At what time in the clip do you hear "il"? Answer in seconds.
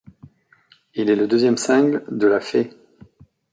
0.95-1.11